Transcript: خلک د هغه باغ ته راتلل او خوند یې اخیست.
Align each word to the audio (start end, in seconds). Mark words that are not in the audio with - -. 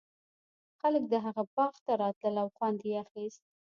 خلک 0.79 1.03
د 1.09 1.13
هغه 1.25 1.43
باغ 1.55 1.73
ته 1.85 1.91
راتلل 2.03 2.35
او 2.43 2.47
خوند 2.55 2.79
یې 2.87 2.95
اخیست. 3.05 3.43